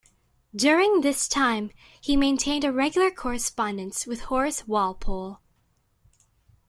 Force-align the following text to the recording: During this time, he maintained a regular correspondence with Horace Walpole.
During 0.55 1.01
this 1.01 1.27
time, 1.27 1.69
he 2.01 2.17
maintained 2.17 2.63
a 2.63 2.71
regular 2.71 3.11
correspondence 3.11 4.07
with 4.07 4.21
Horace 4.21 4.67
Walpole. 4.67 5.41